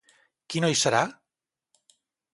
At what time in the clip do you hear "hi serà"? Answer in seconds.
0.75-1.03